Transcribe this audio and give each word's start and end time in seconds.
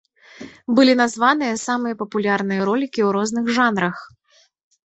Былі 0.77 0.93
названыя 1.01 1.59
самыя 1.67 1.97
папулярныя 2.01 2.61
ролікі 2.71 2.99
ў 3.07 3.09
розных 3.19 3.45
жанрах. 3.59 3.95